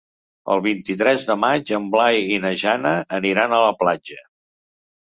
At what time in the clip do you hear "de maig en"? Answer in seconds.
1.27-1.87